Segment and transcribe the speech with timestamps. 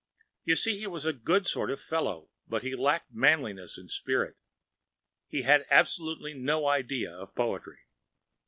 [0.45, 4.35] You see he was a good sort of fellow, but he lacked manliness and spirit.
[5.27, 7.81] He had absolutely no idea of poetry.